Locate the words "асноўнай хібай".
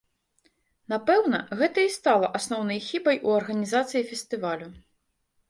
2.41-3.21